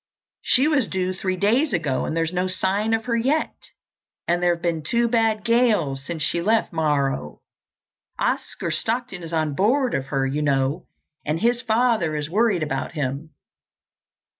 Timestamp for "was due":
0.67-1.13